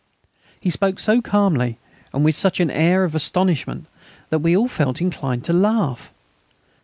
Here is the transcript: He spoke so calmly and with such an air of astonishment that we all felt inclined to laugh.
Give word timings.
He 0.59 0.71
spoke 0.71 0.97
so 0.99 1.21
calmly 1.21 1.77
and 2.11 2.25
with 2.25 2.33
such 2.33 2.59
an 2.59 2.71
air 2.71 3.03
of 3.03 3.13
astonishment 3.13 3.85
that 4.31 4.39
we 4.39 4.57
all 4.57 4.67
felt 4.67 4.99
inclined 4.99 5.43
to 5.43 5.53
laugh. 5.53 6.11